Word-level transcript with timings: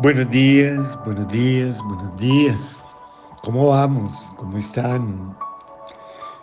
Buenos 0.00 0.30
días, 0.30 0.96
buenos 1.04 1.26
días, 1.26 1.82
buenos 1.82 2.16
días. 2.16 2.78
¿Cómo 3.42 3.70
vamos? 3.70 4.32
¿Cómo 4.36 4.56
están? 4.56 5.36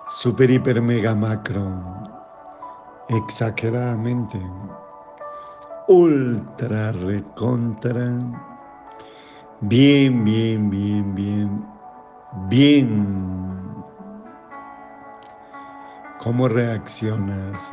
Super, 0.09 0.51
hiper, 0.51 0.81
mega, 0.81 1.15
macro. 1.15 1.63
Exageradamente. 3.07 4.45
Ultra, 5.87 6.91
recontra. 6.91 8.19
Bien, 9.61 10.25
bien, 10.25 10.69
bien, 10.69 11.15
bien. 11.15 11.65
Bien. 12.49 13.45
¿Cómo 16.19 16.49
reaccionas? 16.49 17.71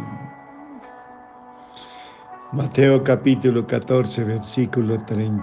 Mateo 2.52 3.02
capítulo 3.02 3.66
14, 3.66 4.24
versículo 4.24 4.98
30. 5.06 5.42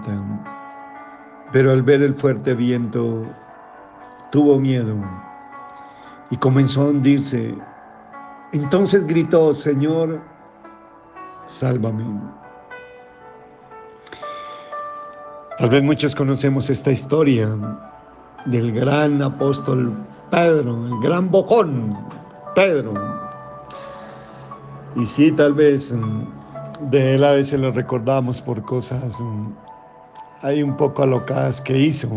Pero 1.52 1.72
al 1.72 1.82
ver 1.82 2.02
el 2.02 2.14
fuerte 2.14 2.54
viento, 2.54 3.26
tuvo 4.30 4.60
miedo 4.60 4.94
y 6.30 6.36
comenzó 6.36 6.82
a 6.82 6.90
hundirse. 6.90 7.52
Entonces 8.52 9.04
gritó, 9.08 9.52
Señor, 9.52 10.20
sálvame. 11.48 12.04
Tal 15.58 15.68
vez 15.68 15.82
muchos 15.82 16.14
conocemos 16.14 16.70
esta 16.70 16.92
historia 16.92 17.56
del 18.46 18.70
gran 18.70 19.20
apóstol 19.20 19.96
Pedro, 20.30 20.86
el 20.86 21.00
gran 21.00 21.28
bocón 21.28 21.98
Pedro. 22.54 22.94
Y 24.94 25.04
sí, 25.06 25.32
tal 25.32 25.54
vez 25.54 25.92
de 26.90 27.14
él 27.14 27.24
a 27.24 27.32
veces 27.32 27.60
lo 27.60 27.70
recordamos 27.70 28.40
por 28.40 28.62
cosas 28.62 29.20
hay 30.42 30.62
un 30.62 30.76
poco 30.76 31.02
alocadas 31.02 31.60
que 31.60 31.78
hizo. 31.78 32.08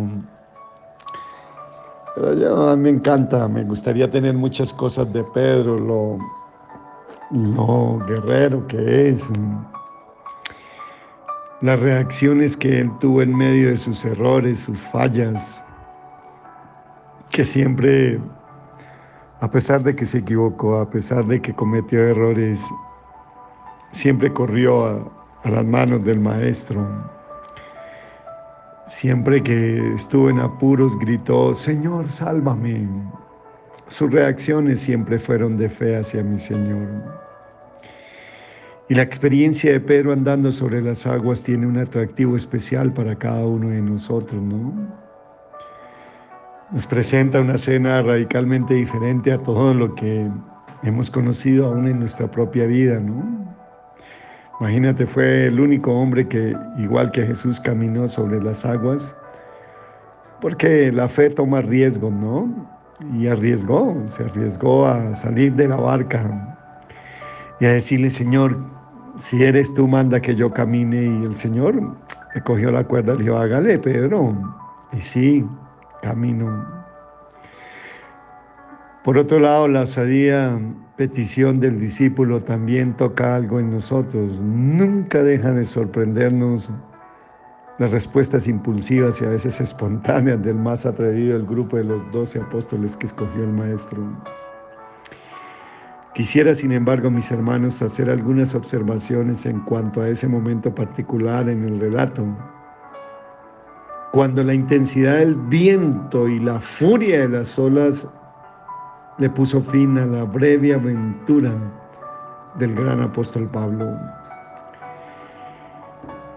Pero 2.16 2.34
yo 2.36 2.78
me 2.78 2.90
encanta, 2.90 3.48
me 3.48 3.64
gustaría 3.64 4.10
tener 4.10 4.36
muchas 4.36 4.74
cosas 4.74 5.12
de 5.12 5.24
Pedro, 5.24 5.80
lo, 5.80 6.18
lo 7.32 8.00
guerrero 8.06 8.66
que 8.68 9.10
es, 9.10 9.32
las 11.62 11.80
reacciones 11.80 12.56
que 12.56 12.82
él 12.82 12.92
tuvo 13.00 13.22
en 13.22 13.36
medio 13.36 13.70
de 13.70 13.78
sus 13.78 14.06
errores, 14.06 14.60
sus 14.60 14.80
fallas, 14.80 15.60
que 17.32 17.44
siempre, 17.44 18.22
a 19.40 19.50
pesar 19.50 19.82
de 19.84 19.96
que 19.96 20.06
se 20.06 20.20
equivocó, 20.20 20.78
a 20.78 20.90
pesar 20.90 21.26
de 21.26 21.42
que 21.42 21.54
cometió 21.54 22.00
errores, 22.00 22.62
siempre 23.94 24.34
corrió 24.34 24.86
a, 24.86 25.50
las 25.50 25.66
manos 25.66 26.04
del 26.04 26.20
maestro. 26.20 26.86
Siempre 28.88 29.42
que 29.42 29.94
estuvo 29.94 30.30
en 30.30 30.40
apuros 30.40 30.98
gritó, 31.00 31.54
Señor, 31.54 32.10
sálvame. 32.10 32.88
Sus 33.88 34.12
reacciones 34.12 34.82
siempre 34.82 35.20
fueron 35.20 35.58
de 35.58 35.70
fe 35.70 35.98
hacia 35.98 36.24
mi 36.24 36.38
Señor. 36.38 36.88
Y 38.90 38.96
la 38.96 39.04
experiencia 39.04 39.72
de 39.72 39.80
Pedro 39.80 40.12
andando 40.12 40.52
sobre 40.52 40.82
las 40.82 41.06
aguas 41.06 41.42
tiene 41.42 41.68
un 41.68 41.78
atractivo 41.78 42.36
especial 42.36 42.92
para 42.92 43.18
cada 43.18 43.46
uno 43.46 43.70
de 43.70 43.82
nosotros, 43.82 44.42
¿no? 44.42 44.74
Nos 46.72 46.86
presenta 46.88 47.40
una 47.40 47.56
escena 47.56 48.02
radicalmente 48.02 48.74
diferente 48.74 49.32
a 49.32 49.38
todo 49.38 49.74
lo 49.74 49.94
que 49.96 50.30
hemos 50.84 51.12
conocido 51.12 51.68
aún 51.68 51.88
en 51.88 52.00
nuestra 52.00 52.30
propia 52.30 52.66
vida, 52.66 53.00
¿no? 53.00 53.43
Imagínate, 54.60 55.06
fue 55.06 55.48
el 55.48 55.60
único 55.60 55.92
hombre 55.92 56.28
que, 56.28 56.56
igual 56.78 57.12
que 57.12 57.26
Jesús, 57.26 57.60
caminó 57.60 58.08
sobre 58.08 58.42
las 58.42 58.66
aguas, 58.66 59.16
porque 60.40 60.92
la 60.92 61.08
fe 61.08 61.30
toma 61.30 61.62
riesgo, 61.62 62.12
¿no? 62.12 62.68
Y 63.14 63.28
arriesgó, 63.28 63.96
se 64.08 64.24
arriesgó 64.24 64.86
a 64.86 65.16
salir 65.16 65.54
de 65.54 65.68
la 65.68 65.76
barca 65.76 66.56
y 67.60 67.66
a 67.66 67.74
decirle, 67.74 68.10
Señor, 68.10 68.58
si 69.20 69.44
eres 69.44 69.74
tú, 69.74 69.88
manda 69.88 70.22
que 70.22 70.36
yo 70.36 70.52
camine. 70.52 71.04
Y 71.04 71.24
el 71.26 71.36
Señor 71.36 71.96
le 72.34 72.42
cogió 72.42 72.72
la 72.72 72.84
cuerda 72.84 73.14
y 73.14 73.18
le 73.18 73.24
dijo, 73.24 73.38
hágale, 73.38 73.80
Pedro. 73.80 74.36
Y 74.92 75.02
sí, 75.02 75.46
camino. 76.02 76.83
Por 79.04 79.18
otro 79.18 79.38
lado, 79.38 79.68
la 79.68 79.86
sadía 79.86 80.58
petición 80.96 81.60
del 81.60 81.78
discípulo 81.78 82.40
también 82.40 82.96
toca 82.96 83.36
algo 83.36 83.60
en 83.60 83.72
nosotros. 83.72 84.40
Nunca 84.42 85.22
deja 85.22 85.52
de 85.52 85.66
sorprendernos 85.66 86.72
las 87.80 87.92
respuestas 87.92 88.48
impulsivas 88.48 89.20
y 89.20 89.26
a 89.26 89.30
veces 89.30 89.60
espontáneas 89.60 90.42
del 90.42 90.56
más 90.56 90.86
atrevido 90.86 91.38
del 91.38 91.46
grupo 91.46 91.76
de 91.76 91.84
los 91.84 92.12
doce 92.14 92.40
apóstoles 92.40 92.96
que 92.96 93.08
escogió 93.08 93.44
el 93.44 93.52
Maestro. 93.52 94.02
Quisiera, 96.16 96.54
sin 96.54 96.72
embargo, 96.72 97.12
mis 97.12 97.30
hermanos, 97.30 97.82
hacer 97.82 98.10
algunas 98.10 98.56
observaciones 98.56 99.46
en 99.46 99.60
cuanto 99.62 100.02
a 100.02 100.08
ese 100.08 100.30
momento 100.30 100.74
particular 100.74 101.50
en 101.50 101.66
el 101.66 101.78
relato. 101.78 102.24
Cuando 104.14 104.46
la 104.46 104.54
intensidad 104.54 105.18
del 105.18 105.36
viento 105.36 106.30
y 106.30 106.40
la 106.40 106.62
furia 106.62 107.22
de 107.22 107.30
las 107.30 107.60
olas 107.60 108.08
le 109.18 109.30
puso 109.30 109.62
fin 109.62 109.98
a 109.98 110.06
la 110.06 110.24
breve 110.24 110.74
aventura 110.74 111.54
del 112.58 112.76
gran 112.76 113.02
apóstol 113.02 113.48
Pablo. 113.50 113.98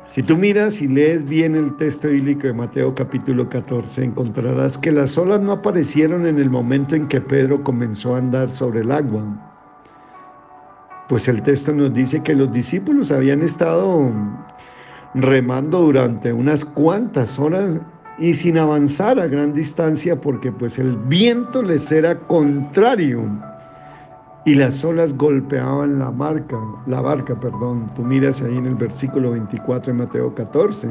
Si 0.05 0.23
tú 0.23 0.37
miras 0.37 0.81
y 0.81 0.87
lees 0.87 1.25
bien 1.25 1.57
el 1.57 1.77
texto 1.77 2.09
bíblico 2.09 2.47
de 2.47 2.53
Mateo 2.53 2.95
capítulo 2.95 3.49
14, 3.49 4.05
encontrarás 4.05 4.79
que 4.79 4.93
las 4.93 5.19
olas 5.19 5.41
no 5.41 5.53
aparecieron 5.53 6.27
en 6.27 6.39
el 6.39 6.49
momento 6.49 6.95
en 6.95 7.09
que 7.09 7.21
Pedro 7.21 7.63
comenzó 7.65 8.15
a 8.15 8.19
andar 8.19 8.51
sobre 8.51 8.81
el 8.81 8.93
agua. 8.93 9.25
Pues 11.09 11.29
el 11.29 11.43
texto 11.43 11.73
nos 11.73 11.93
dice 11.93 12.23
que 12.23 12.35
los 12.35 12.53
discípulos 12.53 13.11
habían 13.11 13.43
estado 13.43 14.11
remando 15.15 15.81
durante 15.81 16.33
unas 16.33 16.65
cuantas 16.65 17.39
horas 17.39 17.81
y 18.19 18.35
sin 18.35 18.59
avanzar 18.59 19.19
a 19.19 19.27
gran 19.27 19.53
distancia 19.53 20.21
porque 20.21 20.51
pues 20.51 20.79
el 20.79 20.97
viento 20.97 21.63
les 21.63 21.91
era 21.93 22.19
contrario 22.19 23.23
y 24.47 24.55
las 24.55 24.85
olas 24.85 25.17
golpeaban 25.17 25.99
la 25.99 26.11
marca, 26.13 26.57
la 26.87 27.01
barca, 27.01 27.35
perdón. 27.35 27.91
Tú 27.97 28.03
miras 28.03 28.41
ahí 28.41 28.57
en 28.57 28.67
el 28.67 28.77
versículo 28.77 29.33
24 29.33 29.93
de 29.93 29.99
Mateo 29.99 30.35
14. 30.35 30.89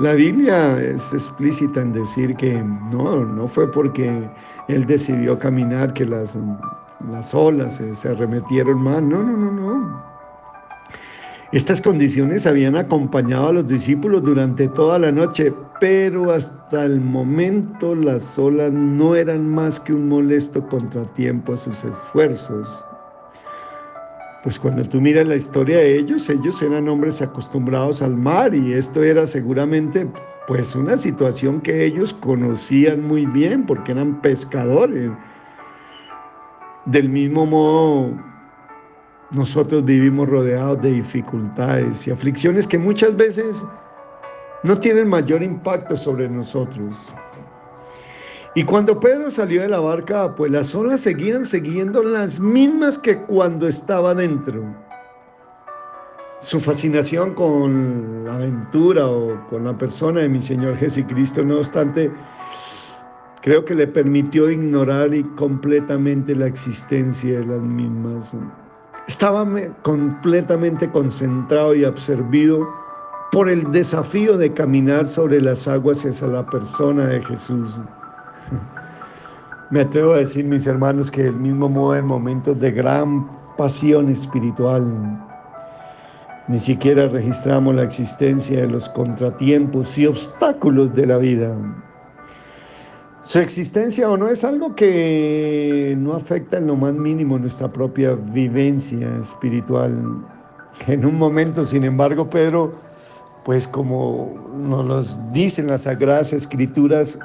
La 0.00 0.12
Biblia 0.12 0.80
es 0.80 1.10
explícita 1.14 1.80
en 1.80 1.94
decir 1.94 2.36
que 2.36 2.62
no, 2.92 3.24
no 3.24 3.48
fue 3.48 3.72
porque 3.72 4.28
él 4.68 4.86
decidió 4.86 5.38
caminar 5.38 5.94
que 5.94 6.04
las, 6.04 6.36
las 7.10 7.34
olas 7.34 7.76
se, 7.76 7.96
se 7.96 8.10
arremetieron 8.10 8.78
más. 8.78 9.02
No, 9.02 9.22
no, 9.22 9.34
no, 9.34 9.50
no. 9.50 10.07
Estas 11.50 11.80
condiciones 11.80 12.46
habían 12.46 12.76
acompañado 12.76 13.48
a 13.48 13.52
los 13.54 13.68
discípulos 13.68 14.22
durante 14.22 14.68
toda 14.68 14.98
la 14.98 15.10
noche, 15.10 15.50
pero 15.80 16.30
hasta 16.30 16.84
el 16.84 17.00
momento 17.00 17.94
las 17.94 18.38
olas 18.38 18.70
no 18.70 19.16
eran 19.16 19.48
más 19.48 19.80
que 19.80 19.94
un 19.94 20.10
molesto 20.10 20.66
contratiempo 20.68 21.54
a 21.54 21.56
sus 21.56 21.82
esfuerzos. 21.84 22.84
Pues 24.42 24.58
cuando 24.58 24.84
tú 24.84 25.00
miras 25.00 25.26
la 25.26 25.36
historia 25.36 25.78
de 25.78 25.98
ellos, 25.98 26.28
ellos 26.28 26.60
eran 26.60 26.86
hombres 26.86 27.22
acostumbrados 27.22 28.02
al 28.02 28.14
mar 28.14 28.54
y 28.54 28.74
esto 28.74 29.02
era 29.02 29.26
seguramente 29.26 30.06
pues 30.46 30.74
una 30.74 30.98
situación 30.98 31.62
que 31.62 31.82
ellos 31.82 32.12
conocían 32.12 33.02
muy 33.02 33.24
bien 33.24 33.64
porque 33.64 33.92
eran 33.92 34.20
pescadores. 34.20 35.10
Del 36.84 37.08
mismo 37.08 37.46
modo, 37.46 38.12
nosotros 39.30 39.84
vivimos 39.84 40.28
rodeados 40.28 40.80
de 40.80 40.92
dificultades 40.92 42.06
y 42.06 42.10
aflicciones 42.10 42.66
que 42.66 42.78
muchas 42.78 43.16
veces 43.16 43.62
no 44.62 44.78
tienen 44.78 45.08
mayor 45.08 45.42
impacto 45.42 45.96
sobre 45.96 46.28
nosotros. 46.28 46.96
Y 48.54 48.64
cuando 48.64 48.98
Pedro 48.98 49.30
salió 49.30 49.62
de 49.62 49.68
la 49.68 49.80
barca, 49.80 50.34
pues 50.34 50.50
las 50.50 50.74
olas 50.74 51.00
seguían 51.00 51.44
siguiendo 51.44 52.02
las 52.02 52.40
mismas 52.40 52.98
que 52.98 53.18
cuando 53.18 53.68
estaba 53.68 54.14
dentro. 54.14 54.64
Su 56.40 56.58
fascinación 56.58 57.34
con 57.34 58.24
la 58.24 58.36
aventura 58.36 59.06
o 59.06 59.46
con 59.48 59.64
la 59.64 59.76
persona 59.76 60.20
de 60.20 60.28
mi 60.28 60.40
Señor 60.40 60.76
Jesucristo, 60.76 61.44
no 61.44 61.58
obstante, 61.58 62.10
creo 63.42 63.64
que 63.64 63.74
le 63.74 63.86
permitió 63.86 64.50
ignorar 64.50 65.10
completamente 65.36 66.34
la 66.34 66.46
existencia 66.46 67.40
de 67.40 67.46
las 67.46 67.60
mismas. 67.60 68.34
Estaba 69.08 69.46
completamente 69.82 70.88
concentrado 70.90 71.74
y 71.74 71.82
absorbido 71.82 72.68
por 73.32 73.48
el 73.48 73.72
desafío 73.72 74.36
de 74.36 74.52
caminar 74.52 75.06
sobre 75.06 75.40
las 75.40 75.66
aguas 75.66 76.04
hacia 76.04 76.26
la 76.28 76.44
persona 76.44 77.06
de 77.06 77.22
Jesús. 77.22 77.74
Me 79.70 79.80
atrevo 79.80 80.12
a 80.12 80.18
decir, 80.18 80.44
mis 80.44 80.66
hermanos, 80.66 81.10
que 81.10 81.26
el 81.26 81.36
mismo 81.36 81.70
modo 81.70 81.96
en 81.96 82.04
momentos 82.04 82.60
de 82.60 82.70
gran 82.70 83.26
pasión 83.56 84.10
espiritual, 84.10 84.84
Ni 86.48 86.58
siquiera 86.58 87.08
registramos 87.08 87.74
la 87.74 87.84
existencia 87.84 88.60
de 88.60 88.68
los 88.68 88.88
contratiempos 88.90 89.98
y 89.98 90.06
obstáculos 90.06 90.94
de 90.94 91.06
la 91.06 91.18
vida. 91.18 91.56
Su 93.28 93.40
existencia 93.40 94.08
o 94.10 94.16
no 94.16 94.28
es 94.28 94.42
algo 94.42 94.74
que 94.74 95.94
no 95.98 96.14
afecta 96.14 96.56
en 96.56 96.66
lo 96.66 96.76
más 96.76 96.94
mínimo 96.94 97.38
nuestra 97.38 97.70
propia 97.70 98.14
vivencia 98.14 99.06
espiritual. 99.20 100.24
En 100.86 101.04
un 101.04 101.18
momento, 101.18 101.66
sin 101.66 101.84
embargo, 101.84 102.30
Pedro, 102.30 102.72
pues 103.44 103.68
como 103.68 104.34
nos 104.56 104.86
lo 104.86 105.02
dicen 105.30 105.66
las 105.66 105.82
sagradas 105.82 106.32
escrituras, 106.32 107.18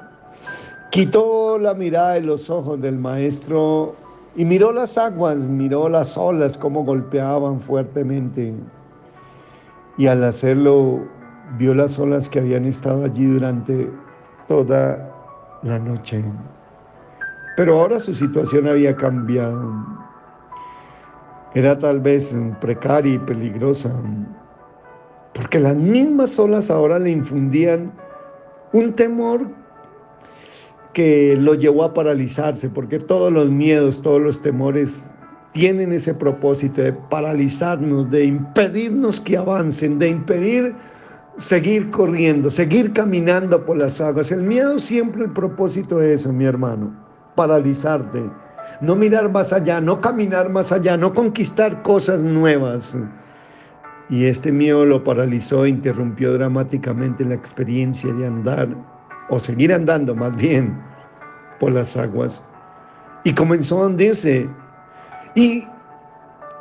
quitó 0.92 1.58
la 1.58 1.74
mirada 1.74 2.16
de 2.16 2.22
los 2.24 2.50
ojos 2.50 2.82
del 2.82 2.98
maestro 2.98 3.96
y 4.36 4.44
miró 4.44 4.74
las 4.74 4.98
aguas, 4.98 5.38
miró 5.38 5.88
las 5.88 6.18
olas, 6.18 6.58
cómo 6.58 6.84
golpeaban 6.84 7.62
fuertemente. 7.62 8.54
Y 9.98 10.08
al 10.08 10.22
hacerlo, 10.26 11.00
vio 11.58 11.74
las 11.74 11.98
olas 11.98 12.28
que 12.28 12.40
habían 12.40 12.66
estado 12.66 13.06
allí 13.06 13.24
durante 13.24 13.90
toda 14.50 15.13
la 15.64 15.80
noche. 15.80 16.24
Pero 17.56 17.80
ahora 17.80 18.00
su 18.00 18.14
situación 18.14 18.68
había 18.68 18.96
cambiado. 18.96 19.74
Era 21.54 21.78
tal 21.78 22.00
vez 22.00 22.36
precaria 22.60 23.14
y 23.14 23.20
peligrosa, 23.20 23.94
porque 25.34 25.60
las 25.60 25.76
mismas 25.76 26.40
olas 26.40 26.72
ahora 26.72 26.98
le 26.98 27.12
infundían 27.12 27.92
un 28.72 28.94
temor 28.94 29.48
que 30.94 31.36
lo 31.38 31.54
llevó 31.54 31.84
a 31.84 31.94
paralizarse, 31.94 32.70
porque 32.70 33.00
todos 33.00 33.32
los 33.32 33.50
miedos, 33.50 34.02
todos 34.02 34.22
los 34.22 34.42
temores 34.42 35.14
tienen 35.52 35.92
ese 35.92 36.14
propósito 36.16 36.82
de 36.82 36.94
paralizarnos, 36.94 38.10
de 38.10 38.26
impedirnos 38.26 39.20
que 39.22 39.38
avancen, 39.38 40.00
de 40.00 40.10
impedir 40.10 40.76
seguir 41.38 41.90
corriendo, 41.92 42.50
seguir 42.50 42.94
caminando 42.94 43.66
por 43.66 43.78
las 43.78 44.00
aguas. 44.02 44.32
El 44.32 44.44
miedo 44.44 44.80
siempre 44.80 45.24
el 45.26 45.32
propósito 45.32 45.98
de 45.98 46.14
eso, 46.14 46.32
mi 46.32 46.46
hermano, 46.46 46.94
paralizarte, 47.36 48.24
no 48.82 48.96
mirar 48.96 49.32
más 49.32 49.54
allá, 49.54 49.82
no 49.82 50.00
caminar 50.00 50.50
más 50.50 50.72
allá, 50.72 50.98
no 50.98 51.14
conquistar 51.14 51.82
cosas 51.82 52.22
nuevas. 52.22 52.98
Y 54.10 54.26
este 54.26 54.52
miedo 54.52 54.86
lo 54.86 55.04
paralizó 55.04 55.66
interrumpió 55.66 56.34
dramáticamente 56.34 57.26
la 57.26 57.36
experiencia 57.36 58.14
de 58.14 58.28
andar, 58.28 58.70
o 59.30 59.40
seguir 59.40 59.74
andando 59.74 60.14
más 60.14 60.36
bien, 60.36 60.78
por 61.60 61.72
las 61.72 61.96
aguas. 61.98 62.44
Y 63.24 63.34
comenzó 63.34 63.84
a 63.84 63.88
hundirse. 63.88 64.50
Y 65.36 65.66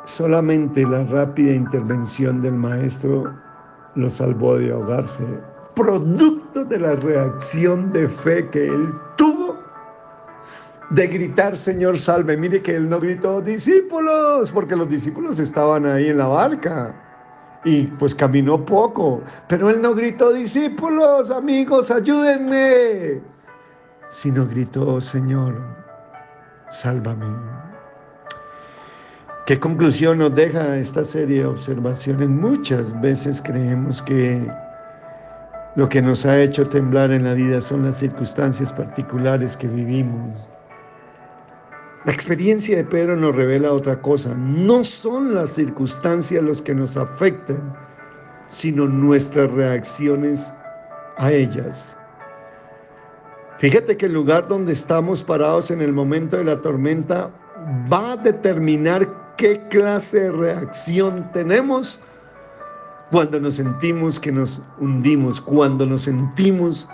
solamente 0.05 0.83
la 0.83 1.03
rápida 1.03 1.53
intervención 1.53 2.41
del 2.41 2.53
maestro 2.53 3.35
lo 3.95 4.09
salvó 4.09 4.57
de 4.57 4.71
ahogarse, 4.71 5.23
producto 5.75 6.65
de 6.65 6.79
la 6.79 6.95
reacción 6.95 7.91
de 7.91 8.07
fe 8.07 8.47
que 8.49 8.67
él 8.67 8.93
tuvo 9.17 9.57
de 10.91 11.07
gritar, 11.07 11.57
Señor, 11.57 11.97
salve. 11.97 12.37
Mire 12.37 12.61
que 12.61 12.75
él 12.75 12.89
no 12.89 12.99
gritó, 12.99 13.41
discípulos, 13.41 14.51
porque 14.51 14.75
los 14.75 14.89
discípulos 14.89 15.39
estaban 15.39 15.85
ahí 15.85 16.09
en 16.09 16.17
la 16.19 16.27
barca 16.27 16.93
y 17.65 17.83
pues 17.83 18.13
caminó 18.13 18.63
poco, 18.63 19.21
pero 19.47 19.69
él 19.69 19.81
no 19.81 19.93
gritó, 19.93 20.33
discípulos, 20.33 21.31
amigos, 21.31 21.91
ayúdenme, 21.91 23.21
sino 24.09 24.45
gritó, 24.47 24.99
Señor, 24.99 25.55
sálvame. 26.69 27.62
¿Qué 29.45 29.59
conclusión 29.59 30.19
nos 30.19 30.33
deja 30.35 30.77
esta 30.77 31.03
serie 31.03 31.39
de 31.39 31.45
observaciones? 31.45 32.29
Muchas 32.29 32.99
veces 33.01 33.41
creemos 33.41 34.01
que 34.01 34.49
lo 35.75 35.89
que 35.89 36.01
nos 36.01 36.25
ha 36.25 36.41
hecho 36.41 36.63
temblar 36.65 37.11
en 37.11 37.25
la 37.25 37.33
vida 37.33 37.59
son 37.59 37.83
las 37.83 37.97
circunstancias 37.97 38.71
particulares 38.71 39.57
que 39.57 39.67
vivimos. 39.67 40.47
La 42.05 42.13
experiencia 42.13 42.77
de 42.77 42.85
Pedro 42.85 43.17
nos 43.17 43.35
revela 43.35 43.73
otra 43.73 44.01
cosa. 44.01 44.33
No 44.33 44.81
son 44.85 45.35
las 45.35 45.49
circunstancias 45.51 46.41
los 46.41 46.61
que 46.61 46.73
nos 46.73 46.95
afectan, 46.95 47.75
sino 48.47 48.87
nuestras 48.87 49.51
reacciones 49.51 50.53
a 51.17 51.33
ellas. 51.33 51.97
Fíjate 53.57 53.97
que 53.97 54.05
el 54.05 54.13
lugar 54.13 54.47
donde 54.47 54.71
estamos 54.71 55.21
parados 55.21 55.69
en 55.69 55.81
el 55.81 55.91
momento 55.91 56.37
de 56.37 56.45
la 56.45 56.61
tormenta 56.61 57.29
va 57.91 58.13
a 58.13 58.17
determinar 58.17 59.22
qué 59.37 59.61
clase 59.69 60.21
de 60.21 60.31
reacción 60.31 61.29
tenemos 61.33 61.99
cuando 63.11 63.39
nos 63.39 63.55
sentimos 63.55 64.19
que 64.19 64.31
nos 64.31 64.61
hundimos, 64.79 65.39
cuando 65.39 65.85
nos 65.85 66.03
sentimos 66.03 66.89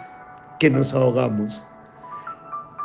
que 0.59 0.69
nos 0.69 0.93
ahogamos. 0.93 1.63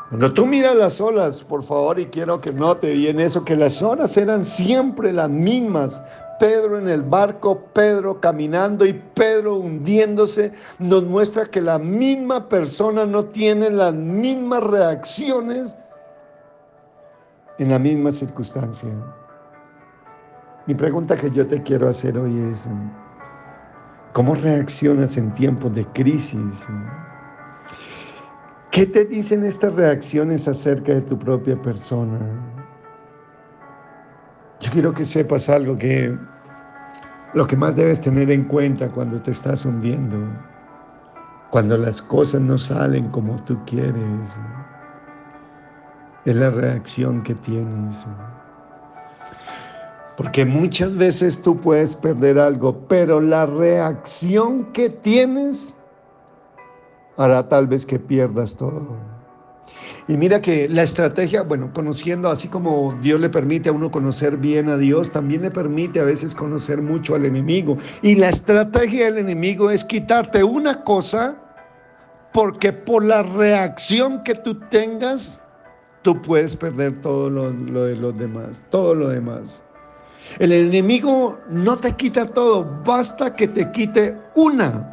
Cuando 0.08 0.32
tú 0.32 0.46
miras 0.46 0.76
las 0.76 1.00
olas, 1.00 1.42
por 1.42 1.64
favor, 1.64 1.98
y 1.98 2.06
quiero 2.06 2.40
que 2.40 2.52
note 2.52 2.92
bien 2.92 3.18
eso, 3.18 3.44
que 3.44 3.56
las 3.56 3.82
olas 3.82 4.16
eran 4.16 4.44
siempre 4.44 5.12
las 5.12 5.28
mismas. 5.28 6.00
Pedro 6.38 6.78
en 6.78 6.88
el 6.88 7.02
barco, 7.02 7.64
Pedro 7.72 8.20
caminando 8.20 8.84
y 8.86 8.92
Pedro 8.92 9.56
hundiéndose, 9.56 10.52
nos 10.78 11.02
muestra 11.04 11.46
que 11.46 11.60
la 11.60 11.78
misma 11.78 12.48
persona 12.48 13.04
no 13.04 13.24
tiene 13.24 13.70
las 13.70 13.94
mismas 13.94 14.62
reacciones 14.62 15.76
en 17.58 17.70
la 17.70 17.78
misma 17.78 18.12
circunstancia. 18.12 18.90
Mi 20.66 20.74
pregunta 20.74 21.14
que 21.14 21.30
yo 21.30 21.46
te 21.46 21.62
quiero 21.62 21.90
hacer 21.90 22.16
hoy 22.16 22.38
es, 22.38 22.66
¿cómo 24.14 24.34
reaccionas 24.34 25.18
en 25.18 25.30
tiempos 25.34 25.74
de 25.74 25.84
crisis? 25.88 26.66
¿Qué 28.70 28.86
te 28.86 29.04
dicen 29.04 29.44
estas 29.44 29.74
reacciones 29.74 30.48
acerca 30.48 30.94
de 30.94 31.02
tu 31.02 31.18
propia 31.18 31.60
persona? 31.60 32.18
Yo 34.60 34.72
quiero 34.72 34.94
que 34.94 35.04
sepas 35.04 35.50
algo 35.50 35.76
que 35.76 36.16
lo 37.34 37.46
que 37.46 37.56
más 37.56 37.76
debes 37.76 38.00
tener 38.00 38.30
en 38.30 38.44
cuenta 38.44 38.88
cuando 38.88 39.20
te 39.20 39.32
estás 39.32 39.66
hundiendo, 39.66 40.16
cuando 41.50 41.76
las 41.76 42.00
cosas 42.00 42.40
no 42.40 42.56
salen 42.56 43.10
como 43.10 43.36
tú 43.44 43.58
quieres, 43.66 44.30
es 46.24 46.36
la 46.36 46.48
reacción 46.48 47.22
que 47.22 47.34
tienes. 47.34 48.06
Porque 50.16 50.44
muchas 50.44 50.94
veces 50.96 51.42
tú 51.42 51.60
puedes 51.60 51.96
perder 51.96 52.38
algo, 52.38 52.86
pero 52.88 53.20
la 53.20 53.46
reacción 53.46 54.72
que 54.72 54.88
tienes 54.90 55.76
hará 57.16 57.48
tal 57.48 57.66
vez 57.66 57.84
que 57.84 57.98
pierdas 57.98 58.56
todo. 58.56 58.96
Y 60.06 60.16
mira 60.16 60.40
que 60.42 60.68
la 60.68 60.82
estrategia, 60.82 61.42
bueno, 61.42 61.72
conociendo, 61.72 62.28
así 62.28 62.48
como 62.48 62.96
Dios 63.00 63.20
le 63.20 63.30
permite 63.30 63.70
a 63.70 63.72
uno 63.72 63.90
conocer 63.90 64.36
bien 64.36 64.68
a 64.68 64.76
Dios, 64.76 65.10
también 65.10 65.42
le 65.42 65.50
permite 65.50 65.98
a 65.98 66.04
veces 66.04 66.34
conocer 66.34 66.82
mucho 66.82 67.14
al 67.14 67.24
enemigo. 67.24 67.78
Y 68.02 68.14
la 68.14 68.28
estrategia 68.28 69.06
del 69.06 69.18
enemigo 69.18 69.70
es 69.70 69.84
quitarte 69.84 70.44
una 70.44 70.84
cosa, 70.84 71.36
porque 72.32 72.72
por 72.72 73.04
la 73.04 73.22
reacción 73.22 74.22
que 74.24 74.34
tú 74.34 74.60
tengas, 74.68 75.40
tú 76.02 76.20
puedes 76.20 76.54
perder 76.54 77.00
todo 77.00 77.30
lo, 77.30 77.50
lo 77.50 77.84
de 77.84 77.96
los 77.96 78.16
demás, 78.18 78.62
todo 78.70 78.94
lo 78.94 79.08
demás. 79.08 79.62
El 80.38 80.52
enemigo 80.52 81.38
no 81.48 81.76
te 81.76 81.92
quita 81.92 82.26
todo, 82.26 82.82
basta 82.84 83.34
que 83.34 83.46
te 83.48 83.70
quite 83.72 84.16
una, 84.34 84.90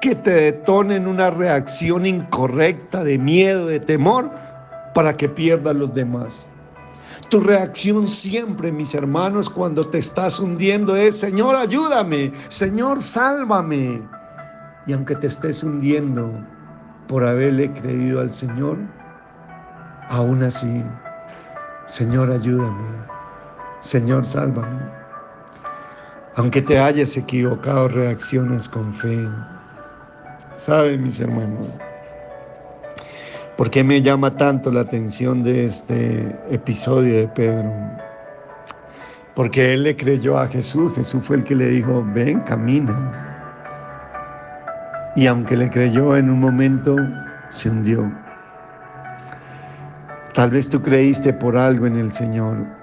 que 0.00 0.14
te 0.14 0.30
detone 0.30 0.98
una 0.98 1.30
reacción 1.30 2.04
incorrecta 2.04 3.04
de 3.04 3.18
miedo, 3.18 3.66
de 3.66 3.80
temor, 3.80 4.30
para 4.94 5.16
que 5.16 5.28
pierdas 5.28 5.74
los 5.76 5.94
demás. 5.94 6.50
Tu 7.30 7.40
reacción 7.40 8.06
siempre, 8.06 8.72
mis 8.72 8.94
hermanos, 8.94 9.48
cuando 9.48 9.86
te 9.86 9.98
estás 9.98 10.38
hundiendo 10.38 10.96
es, 10.96 11.18
Señor, 11.18 11.56
ayúdame, 11.56 12.32
Señor, 12.48 13.02
sálvame. 13.02 14.02
Y 14.86 14.92
aunque 14.92 15.14
te 15.16 15.28
estés 15.28 15.62
hundiendo 15.62 16.30
por 17.06 17.24
haberle 17.24 17.72
creído 17.72 18.20
al 18.20 18.32
Señor, 18.32 18.76
aún 20.08 20.42
así, 20.42 20.82
Señor, 21.86 22.30
ayúdame. 22.30 23.21
Señor, 23.82 24.24
sálvame. 24.24 24.80
Aunque 26.36 26.62
te 26.62 26.78
hayas 26.78 27.16
equivocado, 27.16 27.88
reaccionas 27.88 28.68
con 28.68 28.94
fe. 28.94 29.28
¿Saben, 30.54 31.02
mis 31.02 31.18
hermanos? 31.18 31.66
¿Por 33.56 33.70
qué 33.70 33.82
me 33.82 34.00
llama 34.00 34.36
tanto 34.36 34.70
la 34.70 34.82
atención 34.82 35.42
de 35.42 35.66
este 35.66 36.38
episodio 36.48 37.18
de 37.18 37.28
Pedro? 37.28 37.72
Porque 39.34 39.74
él 39.74 39.82
le 39.82 39.96
creyó 39.96 40.38
a 40.38 40.46
Jesús. 40.46 40.94
Jesús 40.94 41.24
fue 41.24 41.36
el 41.36 41.44
que 41.44 41.56
le 41.56 41.66
dijo, 41.66 42.06
ven, 42.14 42.38
camina. 42.42 42.94
Y 45.16 45.26
aunque 45.26 45.56
le 45.56 45.68
creyó 45.68 46.16
en 46.16 46.30
un 46.30 46.38
momento, 46.38 46.96
se 47.50 47.68
hundió. 47.68 48.12
Tal 50.34 50.50
vez 50.50 50.70
tú 50.70 50.80
creíste 50.80 51.32
por 51.32 51.56
algo 51.56 51.86
en 51.86 51.98
el 51.98 52.12
Señor 52.12 52.81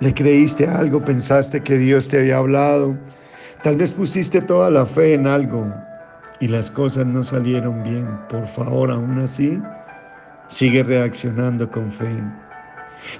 le 0.00 0.14
creíste 0.14 0.66
algo, 0.66 1.04
pensaste 1.04 1.62
que 1.62 1.76
Dios 1.76 2.08
te 2.08 2.20
había 2.20 2.38
hablado, 2.38 2.96
tal 3.62 3.76
vez 3.76 3.92
pusiste 3.92 4.40
toda 4.40 4.70
la 4.70 4.86
fe 4.86 5.14
en 5.14 5.26
algo 5.26 5.72
y 6.40 6.48
las 6.48 6.70
cosas 6.70 7.06
no 7.06 7.22
salieron 7.22 7.82
bien. 7.82 8.06
Por 8.28 8.46
favor, 8.46 8.90
aún 8.90 9.18
así, 9.18 9.60
sigue 10.48 10.82
reaccionando 10.82 11.68
con 11.70 11.90
fe. 11.90 12.16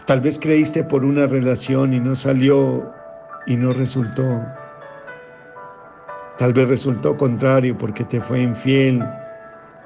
Tal 0.07 0.21
vez 0.21 0.39
creíste 0.39 0.85
por 0.85 1.05
una 1.05 1.27
relación 1.27 1.93
y 1.93 2.01
no 2.01 2.15
salió 2.15 2.93
y 3.47 3.57
no 3.57 3.73
resultó. 3.73 4.45
Tal 6.39 6.53
vez 6.53 6.69
resultó 6.69 7.17
contrario 7.17 7.77
porque 7.77 8.05
te 8.05 8.21
fue 8.21 8.43
infiel, 8.43 9.05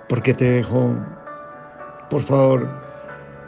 porque 0.08 0.34
te 0.34 0.44
dejó. 0.44 0.94
Por 2.10 2.20
favor, 2.20 2.68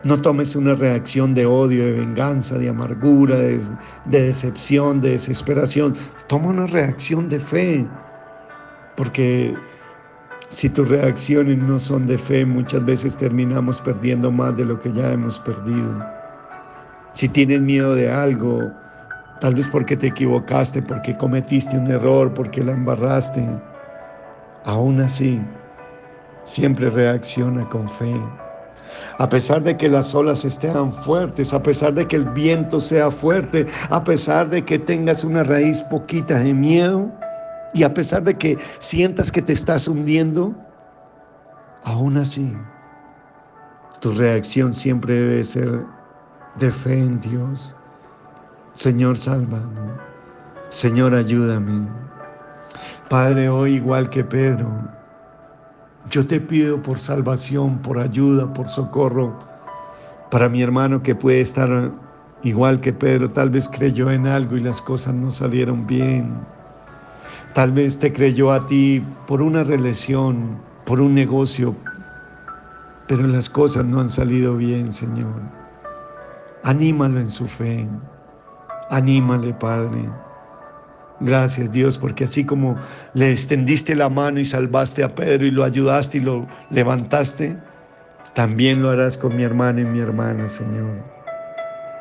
no 0.04 0.20
tomes 0.20 0.54
una 0.54 0.74
reacción 0.74 1.34
de 1.34 1.46
odio, 1.46 1.86
de 1.86 1.92
venganza, 1.92 2.58
de 2.58 2.68
amargura, 2.68 3.36
de, 3.36 3.60
decepción, 4.04 5.00
de 5.00 5.10
desesperación. 5.10 5.94
Toma 6.26 6.48
una 6.48 6.66
reacción 6.66 7.28
de 7.28 7.40
fe, 7.40 7.86
porque 8.96 9.54
si 10.48 10.68
tus 10.68 10.88
reacciones 10.88 11.58
no 11.58 11.78
son 11.78 12.06
de 12.06 12.18
fe, 12.18 12.44
muchas 12.44 12.84
veces 12.84 13.16
terminamos 13.16 13.80
perdiendo 13.80 14.30
más 14.30 14.54
de 14.56 14.66
lo 14.66 14.78
que 14.78 14.92
ya 14.92 15.12
hemos 15.12 15.40
perdido. 15.40 16.04
Si 17.14 17.28
tienes 17.28 17.62
miedo 17.62 17.94
de 17.94 18.10
algo, 18.10 18.70
tal 19.40 19.54
vez 19.54 19.68
porque 19.68 19.96
te 19.96 20.08
equivocaste, 20.08 20.82
porque 20.82 21.16
cometiste 21.16 21.78
un 21.78 21.90
error, 21.90 22.32
porque 22.34 22.62
la 22.62 22.72
embarraste, 22.72 23.48
aún 24.64 25.00
así, 25.00 25.40
siempre 26.44 26.90
reacciona 26.90 27.66
con 27.70 27.88
fe. 27.88 28.43
A 29.18 29.28
pesar 29.28 29.62
de 29.62 29.76
que 29.76 29.88
las 29.88 30.14
olas 30.14 30.44
estén 30.44 30.92
fuertes, 30.92 31.52
a 31.52 31.62
pesar 31.62 31.94
de 31.94 32.06
que 32.06 32.16
el 32.16 32.24
viento 32.30 32.80
sea 32.80 33.10
fuerte, 33.10 33.66
a 33.90 34.02
pesar 34.02 34.50
de 34.50 34.64
que 34.64 34.78
tengas 34.78 35.24
una 35.24 35.44
raíz 35.44 35.82
poquita 35.82 36.38
de 36.38 36.52
miedo 36.52 37.10
y 37.72 37.82
a 37.82 37.92
pesar 37.92 38.22
de 38.22 38.36
que 38.36 38.58
sientas 38.78 39.30
que 39.30 39.42
te 39.42 39.52
estás 39.52 39.88
hundiendo, 39.88 40.54
aún 41.84 42.16
así, 42.16 42.56
tu 44.00 44.12
reacción 44.12 44.74
siempre 44.74 45.14
debe 45.14 45.44
ser 45.44 45.84
de 46.58 46.70
fe 46.70 46.98
en 46.98 47.20
Dios. 47.20 47.74
Señor, 48.74 49.16
sálvame. 49.16 49.92
Señor, 50.70 51.14
ayúdame. 51.14 51.88
Padre, 53.08 53.48
hoy 53.48 53.74
igual 53.74 54.10
que 54.10 54.24
Pedro, 54.24 54.68
yo 56.10 56.26
te 56.26 56.40
pido 56.40 56.82
por 56.82 56.98
salvación, 56.98 57.78
por 57.78 57.98
ayuda, 57.98 58.52
por 58.52 58.66
socorro 58.66 59.54
para 60.34 60.48
mi 60.48 60.62
hermano 60.62 61.00
que 61.00 61.14
puede 61.14 61.42
estar 61.42 61.92
igual 62.42 62.80
que 62.80 62.92
Pedro, 62.92 63.30
tal 63.30 63.50
vez 63.50 63.68
creyó 63.68 64.10
en 64.10 64.26
algo 64.26 64.56
y 64.56 64.60
las 64.60 64.82
cosas 64.82 65.14
no 65.14 65.30
salieron 65.30 65.86
bien. 65.86 66.34
Tal 67.54 67.70
vez 67.70 68.00
te 68.00 68.12
creyó 68.12 68.50
a 68.50 68.66
ti 68.66 69.00
por 69.28 69.40
una 69.40 69.62
relación, 69.62 70.60
por 70.86 71.00
un 71.00 71.14
negocio, 71.14 71.76
pero 73.06 73.28
las 73.28 73.48
cosas 73.48 73.84
no 73.84 74.00
han 74.00 74.10
salido 74.10 74.56
bien, 74.56 74.90
Señor. 74.90 75.40
Anímalo 76.64 77.20
en 77.20 77.30
su 77.30 77.46
fe. 77.46 77.86
Anímale, 78.90 79.54
Padre. 79.54 80.08
Gracias 81.24 81.72
Dios, 81.72 81.96
porque 81.96 82.24
así 82.24 82.44
como 82.44 82.76
le 83.14 83.32
extendiste 83.32 83.96
la 83.96 84.10
mano 84.10 84.40
y 84.40 84.44
salvaste 84.44 85.02
a 85.02 85.08
Pedro 85.08 85.46
y 85.46 85.50
lo 85.50 85.64
ayudaste 85.64 86.18
y 86.18 86.20
lo 86.20 86.46
levantaste, 86.68 87.56
también 88.34 88.82
lo 88.82 88.90
harás 88.90 89.16
con 89.16 89.34
mi 89.34 89.42
hermano 89.42 89.80
y 89.80 89.86
mi 89.86 90.00
hermana, 90.00 90.46
Señor. 90.46 91.02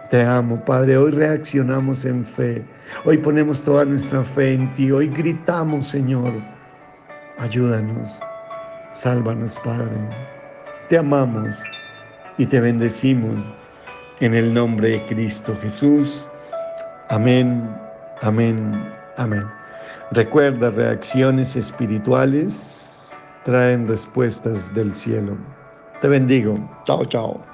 Te 0.10 0.24
amo, 0.24 0.64
Padre. 0.66 0.98
Hoy 0.98 1.12
reaccionamos 1.12 2.04
en 2.04 2.26
fe. 2.26 2.66
Hoy 3.06 3.18
ponemos 3.18 3.64
toda 3.64 3.86
nuestra 3.86 4.26
fe 4.26 4.56
en 4.56 4.74
ti. 4.74 4.92
Hoy 4.92 5.08
gritamos, 5.08 5.88
Señor. 5.88 6.34
Ayúdanos. 7.38 8.20
Sálvanos, 8.92 9.58
Padre. 9.64 9.96
Te 10.90 10.98
amamos 10.98 11.64
y 12.38 12.46
te 12.46 12.60
bendecimos 12.60 13.42
en 14.20 14.34
el 14.34 14.54
nombre 14.54 14.90
de 14.90 15.06
Cristo 15.08 15.58
Jesús. 15.62 16.28
Amén, 17.10 17.70
amén, 18.22 18.92
amén. 19.18 19.46
Recuerda, 20.12 20.70
reacciones 20.72 21.56
espirituales 21.56 23.24
traen 23.44 23.88
respuestas 23.88 24.74
del 24.74 24.94
cielo. 24.94 25.38
Te 26.02 26.08
bendigo. 26.08 26.58
Chao, 26.86 27.06
chao. 27.06 27.53